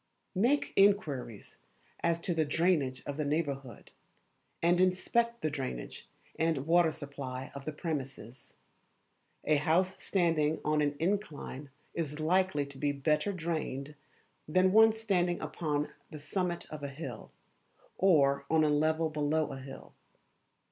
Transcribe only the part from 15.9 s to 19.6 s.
the summit of a hill, or on a level below a